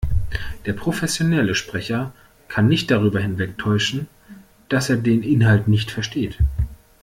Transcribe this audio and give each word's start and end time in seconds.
Der 0.65 0.73
professionelle 0.73 1.53
Sprecher 1.53 2.11
kann 2.47 2.67
nicht 2.67 2.89
darüber 2.89 3.19
hinwegtäuschen, 3.19 4.07
dass 4.67 4.89
er 4.89 4.97
den 4.97 5.21
Inhalt 5.21 5.67
nicht 5.67 5.91
versteht. 5.91 6.39